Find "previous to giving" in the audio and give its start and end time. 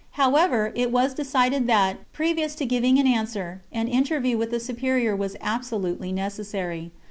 2.11-2.97